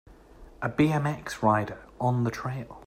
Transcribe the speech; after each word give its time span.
A 0.63 0.67
BMX 0.71 1.43
rider 1.43 1.77
on 1.99 2.23
the 2.23 2.31
trail. 2.31 2.79